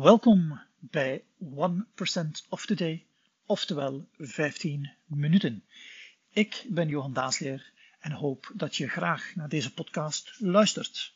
[0.00, 1.44] Welkom bij 1%
[2.48, 3.06] of the Day,
[3.46, 5.64] oftewel 15 minuten.
[6.30, 11.14] Ik ben Johan Daasleer en hoop dat je graag naar deze podcast luistert.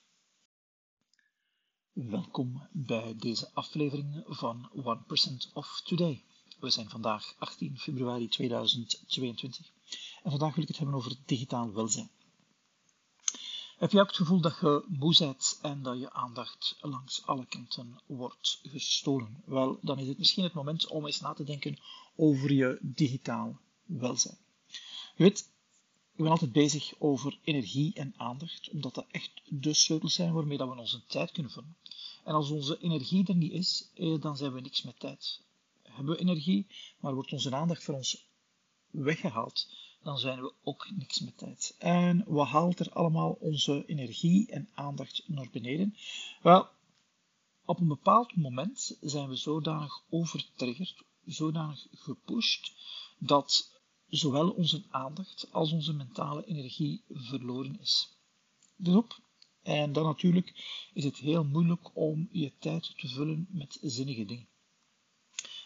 [1.92, 4.70] Welkom bij deze aflevering van
[5.50, 6.22] 1% of Today.
[6.60, 9.70] We zijn vandaag 18 februari 2022
[10.22, 12.10] en vandaag wil ik het hebben over digitaal welzijn.
[13.76, 17.46] Heb je ook het gevoel dat je moe bent en dat je aandacht langs alle
[17.46, 19.42] kanten wordt gestolen?
[19.44, 21.78] Wel, dan is het misschien het moment om eens na te denken
[22.14, 24.38] over je digitaal welzijn.
[25.16, 25.38] Je weet,
[26.12, 30.58] ik ben altijd bezig over energie en aandacht, omdat dat echt de sleutels zijn waarmee
[30.58, 31.76] dat we onze tijd kunnen vullen.
[32.24, 35.40] En als onze energie er niet is, eh, dan zijn we niks met tijd.
[35.82, 36.66] Hebben we energie,
[37.00, 38.26] maar wordt onze aandacht voor ons
[38.90, 39.68] weggehaald,
[40.06, 41.74] dan zijn we ook niks met tijd.
[41.78, 45.96] En wat haalt er allemaal onze energie en aandacht naar beneden?
[46.42, 46.68] Wel,
[47.64, 52.72] op een bepaald moment zijn we zodanig overtriggerd, zodanig gepusht,
[53.18, 58.18] dat zowel onze aandacht als onze mentale energie verloren is.
[58.76, 59.20] Dus op.
[59.62, 60.52] En dan natuurlijk
[60.94, 64.48] is het heel moeilijk om je tijd te vullen met zinnige dingen.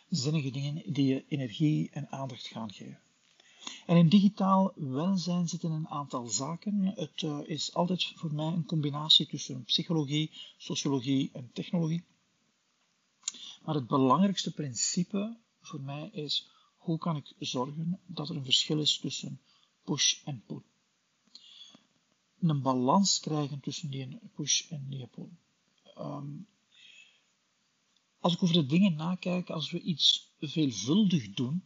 [0.08, 3.09] Zinnige dingen die je energie en aandacht gaan geven.
[3.90, 6.84] En in digitaal welzijn zitten een aantal zaken.
[6.84, 12.04] Het uh, is altijd voor mij een combinatie tussen psychologie, sociologie en technologie.
[13.64, 18.78] Maar het belangrijkste principe voor mij is hoe kan ik zorgen dat er een verschil
[18.78, 19.40] is tussen
[19.84, 20.62] push en pull.
[22.40, 25.30] Een balans krijgen tussen die push en die pull.
[25.98, 26.46] Um,
[28.20, 31.64] als ik over de dingen nakijk, als we iets veelvuldig doen,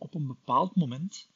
[0.00, 1.28] op een bepaald moment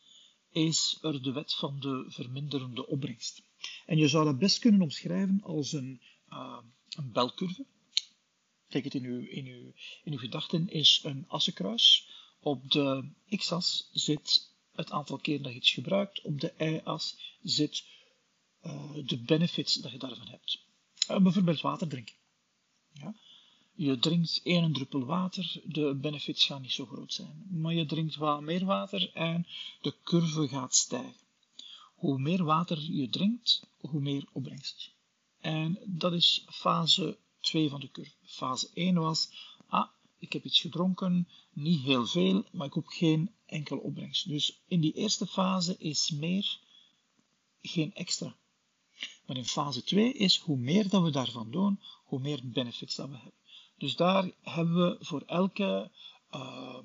[0.50, 3.42] is er de wet van de verminderende opbrengst.
[3.86, 7.66] En je zou dat best kunnen omschrijven als een, uh, een belcurve.
[8.68, 9.72] Kijk het in uw, in, uw,
[10.04, 12.08] in uw gedachten is een assenkruis.
[12.40, 16.20] Op de x-as zit het aantal keer dat je iets gebruikt.
[16.20, 17.84] Op de y-as zit
[18.62, 20.64] uh, de benefits dat je daarvan hebt.
[21.10, 22.14] Uh, bijvoorbeeld water drinken.
[22.92, 23.14] Ja?
[23.76, 27.46] Je drinkt één druppel water, de benefits gaan niet zo groot zijn.
[27.50, 29.46] Maar je drinkt wat meer water en
[29.80, 31.26] de curve gaat stijgen.
[31.94, 34.92] Hoe meer water je drinkt, hoe meer opbrengst.
[35.40, 38.12] En dat is fase 2 van de curve.
[38.24, 39.30] Fase 1 was,
[39.66, 44.28] ah, ik heb iets gedronken, niet heel veel, maar ik heb geen enkel opbrengst.
[44.28, 46.58] Dus in die eerste fase is meer
[47.62, 48.36] geen extra.
[49.26, 53.08] Maar in fase 2 is, hoe meer dat we daarvan doen, hoe meer benefits dat
[53.08, 53.42] we hebben.
[53.78, 55.90] Dus daar hebben we voor elke
[56.34, 56.78] uh,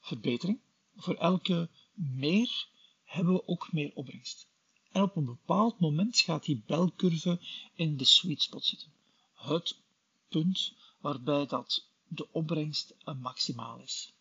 [0.00, 0.60] verbetering,
[0.96, 2.68] voor elke meer,
[3.04, 4.48] hebben we ook meer opbrengst.
[4.92, 7.40] En op een bepaald moment gaat die belcurve
[7.74, 8.92] in de sweet spot zitten.
[9.34, 9.78] Het
[10.28, 14.12] punt waarbij dat de opbrengst maximaal is.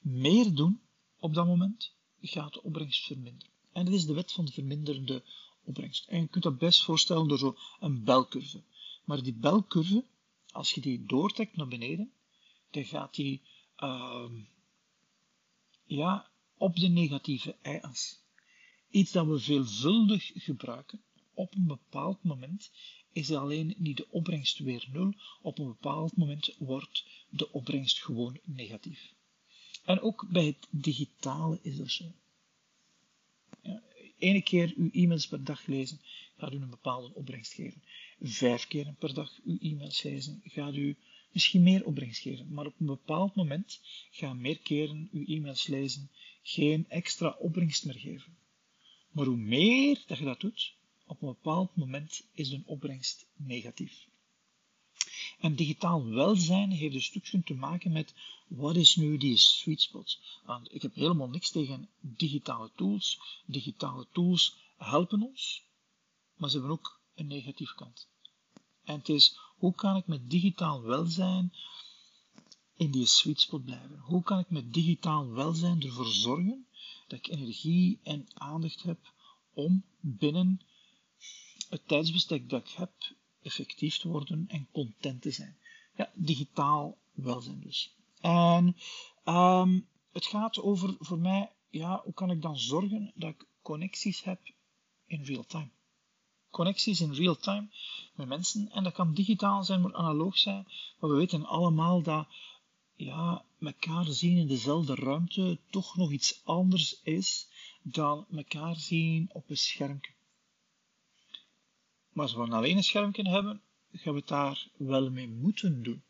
[0.00, 0.80] Meer doen
[1.18, 3.52] op dat moment gaat de opbrengst verminderen.
[3.72, 5.22] En dat is de wet van de verminderende
[5.64, 6.08] opbrengst.
[6.08, 8.62] En je kunt dat best voorstellen door zo een belcurve.
[9.04, 10.04] Maar die belcurve
[10.56, 12.12] als je die doortrekt naar beneden,
[12.70, 13.42] dan gaat die
[13.78, 14.30] uh,
[15.84, 18.24] ja, op de negatieve y-as.
[18.90, 21.02] Iets dat we veelvuldig gebruiken,
[21.34, 22.70] op een bepaald moment
[23.12, 28.38] is alleen niet de opbrengst weer nul, op een bepaald moment wordt de opbrengst gewoon
[28.44, 29.14] negatief.
[29.84, 32.04] En ook bij het digitale is dat zo.
[33.62, 33.82] Ja,
[34.18, 36.00] Ene keer uw e-mails per dag lezen
[36.36, 37.82] gaat u een bepaalde opbrengst geven
[38.20, 40.96] vijf keer per dag uw e-mails lezen, gaat u
[41.32, 42.52] misschien meer opbrengst geven.
[42.52, 46.10] Maar op een bepaald moment gaan meer keren uw e-mails lezen
[46.42, 48.36] geen extra opbrengst meer geven.
[49.10, 50.74] Maar hoe meer dat je dat doet,
[51.06, 54.06] op een bepaald moment is de opbrengst negatief.
[55.38, 58.14] En digitaal welzijn heeft een stukje te maken met
[58.46, 60.18] wat is nu die sweet spot.
[60.44, 63.20] Want ik heb helemaal niks tegen digitale tools.
[63.46, 65.62] Digitale tools helpen ons,
[66.36, 68.08] maar ze hebben ook een negatieve kant.
[68.84, 71.52] En het is, hoe kan ik met digitaal welzijn
[72.76, 73.98] in die sweet spot blijven?
[73.98, 76.66] Hoe kan ik met digitaal welzijn ervoor zorgen
[77.06, 78.98] dat ik energie en aandacht heb
[79.54, 80.60] om binnen
[81.68, 82.92] het tijdsbestek dat ik heb
[83.46, 85.56] effectief te worden en content te zijn?
[85.96, 87.94] Ja, digitaal welzijn dus.
[88.20, 88.76] En
[89.24, 94.22] um, het gaat over voor mij, ja, hoe kan ik dan zorgen dat ik connecties
[94.22, 94.40] heb
[95.06, 95.70] in real time?
[96.56, 97.68] connecties in real time
[98.14, 98.70] met mensen.
[98.70, 100.66] En dat kan digitaal zijn, moet analoog zijn.
[100.98, 102.26] Maar we weten allemaal dat
[102.94, 107.48] ja, elkaar zien in dezelfde ruimte toch nog iets anders is
[107.82, 110.12] dan elkaar zien op een schermpje.
[112.16, 116.02] Maar als we alleen een schermpje hebben, gaan we het daar wel mee moeten doen.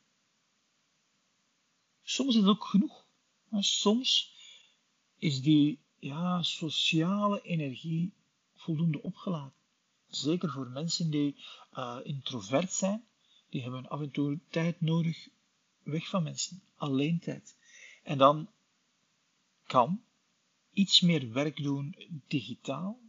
[2.03, 3.07] soms is het ook genoeg.
[3.49, 4.35] Maar soms
[5.19, 8.13] is die ja, sociale energie
[8.55, 9.53] voldoende opgeladen.
[10.09, 11.37] Zeker voor mensen die
[11.75, 13.05] uh, introvert zijn,
[13.51, 15.29] die hebben af en toe tijd nodig
[15.83, 17.57] weg van mensen, alleen tijd.
[18.03, 18.51] En dan
[19.67, 20.03] kan
[20.73, 23.01] iets meer werk doen digitaal,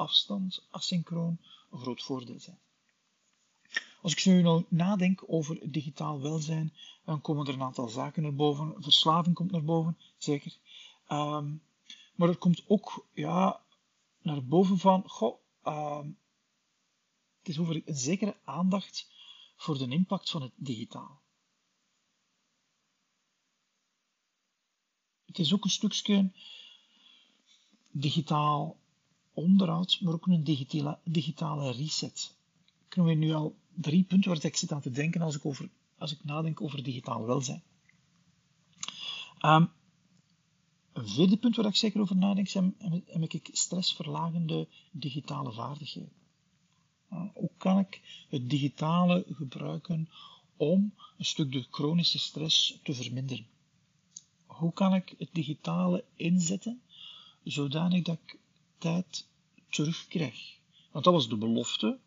[0.00, 1.38] op afstand, asynchroon,
[1.70, 2.58] een groot voordeel zijn.
[4.02, 6.72] Als ik nu nadenk over digitaal welzijn,
[7.04, 8.82] dan komen er een aantal zaken naar boven.
[8.82, 10.58] Verslaving komt naar boven, zeker.
[11.08, 11.62] Um,
[12.14, 13.64] maar er komt ook ja,
[14.22, 16.04] naar boven van, goh, uh,
[17.38, 19.10] het is over een zekere aandacht
[19.56, 21.20] voor de impact van het digitaal.
[25.24, 26.32] Het is ook een stukje
[27.90, 28.79] digitaal
[29.40, 32.34] onderhoud, maar ook een digitale, digitale reset.
[32.88, 35.68] Ik noem nu al drie punten waar ik zit aan te denken als ik, over,
[35.98, 37.62] als ik nadenk over digitaal welzijn.
[39.44, 39.70] Um,
[40.92, 42.74] een vierde punt waar ik zeker over nadenk, zijn
[43.06, 46.12] heb ik stressverlagende digitale vaardigheden.
[47.34, 50.08] Hoe kan ik het digitale gebruiken
[50.56, 53.46] om een stuk de chronische stress te verminderen?
[54.46, 56.82] Hoe kan ik het digitale inzetten
[57.44, 58.38] zodanig dat ik
[58.78, 59.26] tijd
[59.70, 60.58] terugkrijg?
[60.90, 61.98] Want dat was de belofte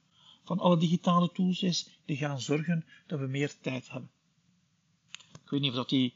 [0.43, 4.11] van alle digitale tools, is die gaan zorgen dat we meer tijd hebben.
[5.43, 6.13] Ik weet niet of dat die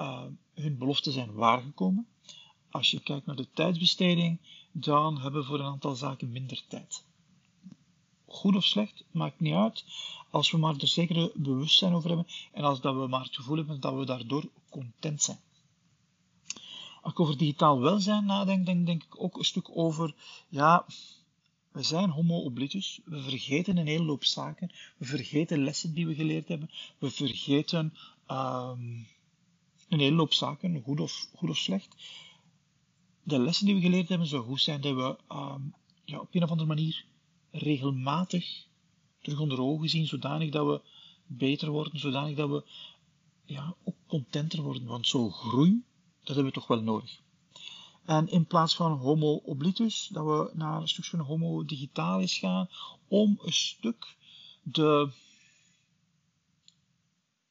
[0.00, 0.24] uh,
[0.54, 2.06] hun beloften zijn waargekomen.
[2.70, 4.40] Als je kijkt naar de tijdsbesteding,
[4.72, 7.04] dan hebben we voor een aantal zaken minder tijd.
[8.26, 9.84] Goed of slecht, maakt niet uit.
[10.30, 13.56] Als we maar er zekere bewustzijn over hebben en als dat we maar het gevoel
[13.56, 15.40] hebben dat we daardoor content zijn.
[17.08, 20.14] Als ik over digitaal welzijn nadenk, denk ik ook een stuk over,
[20.48, 20.86] ja,
[21.72, 26.14] we zijn homo oblitus, we vergeten een hele hoop zaken, we vergeten lessen die we
[26.14, 27.94] geleerd hebben, we vergeten
[28.30, 29.06] um,
[29.88, 31.96] een hele hoop zaken, goed of, goed of slecht.
[33.22, 35.74] De lessen die we geleerd hebben, zou goed zijn dat we um,
[36.04, 37.04] ja, op een of andere manier
[37.50, 38.66] regelmatig
[39.20, 40.80] terug onder ogen zien, zodanig dat we
[41.26, 42.64] beter worden, zodanig dat we
[43.44, 44.84] ja, ook contenter worden.
[44.84, 45.86] Want zo groei,
[46.28, 47.20] dat hebben we toch wel nodig.
[48.04, 52.68] En in plaats van homo oblitus, dat we naar een stukje homo digitalis gaan,
[53.08, 54.16] om een stuk
[54.62, 55.10] de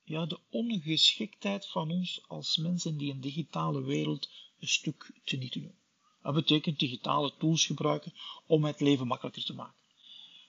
[0.03, 4.29] ja, de ongeschiktheid van ons als mensen die digitale wereld
[4.59, 5.75] een stuk te niet doen.
[6.21, 8.13] Dat betekent digitale tools gebruiken
[8.45, 9.81] om het leven makkelijker te maken.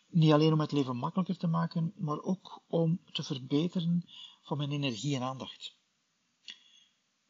[0.09, 4.05] Niet alleen om het leven makkelijker te maken, maar ook om te verbeteren
[4.43, 5.78] van mijn energie en aandacht.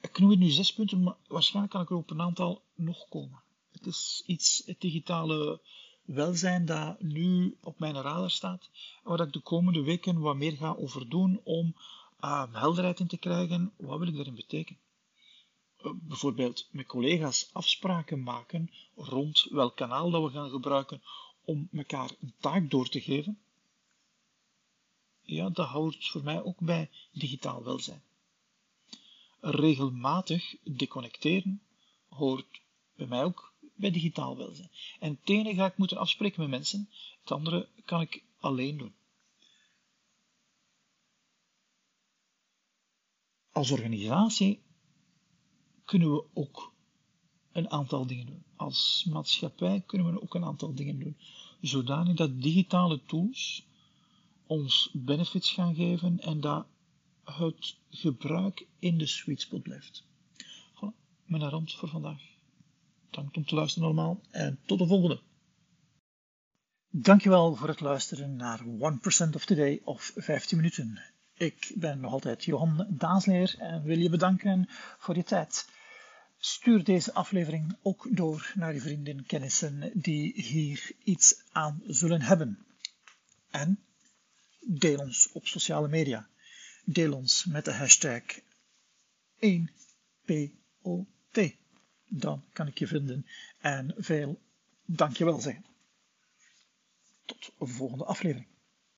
[0.00, 3.42] Ik het nu zes punten, maar waarschijnlijk kan ik er op een aantal nog komen.
[3.72, 5.60] Het is iets, het digitale
[6.02, 8.70] welzijn dat nu op mijn radar staat,
[9.02, 11.74] waar ik de komende weken wat meer ga over doen om
[12.20, 13.72] uh, helderheid in te krijgen.
[13.76, 14.80] Wat wil ik daarin betekenen?
[15.82, 21.02] Uh, bijvoorbeeld met collega's afspraken maken rond welk kanaal dat we gaan gebruiken
[21.44, 23.38] om elkaar een taak door te geven.
[25.22, 28.02] Ja, dat hoort voor mij ook bij digitaal welzijn.
[29.50, 31.62] Regelmatig deconnecteren
[32.08, 32.60] hoort
[32.94, 34.70] bij mij ook bij digitaal welzijn.
[35.00, 36.88] En het ene ga ik moeten afspreken met mensen,
[37.20, 38.94] het andere kan ik alleen doen.
[43.52, 44.62] Als organisatie
[45.84, 46.72] kunnen we ook
[47.52, 48.44] een aantal dingen doen.
[48.56, 51.16] Als maatschappij kunnen we ook een aantal dingen doen.
[51.60, 53.66] Zodanig dat digitale tools
[54.46, 56.66] ons benefits gaan geven en dat
[57.36, 60.04] het gebruik in de sweet spot blijft.
[60.74, 60.94] Voilà,
[61.24, 62.20] mijn rand voor vandaag.
[63.10, 65.20] Dank om te luisteren allemaal en tot de volgende.
[66.90, 71.02] Dankjewel voor het luisteren naar 1% of Today of 15 minuten.
[71.34, 74.66] Ik ben nog altijd Johan Daasleer en wil je bedanken
[74.98, 75.68] voor je tijd.
[76.38, 82.22] Stuur deze aflevering ook door naar je vrienden en kennissen die hier iets aan zullen
[82.22, 82.66] hebben.
[83.50, 83.78] En
[84.60, 86.28] deel ons op sociale media.
[86.90, 88.22] Deel ons met de hashtag
[89.36, 90.56] 1POT.
[92.08, 93.26] Dan kan ik je vinden
[93.58, 94.40] en veel
[94.84, 95.64] dankjewel zeggen.
[97.24, 98.46] Tot de volgende aflevering.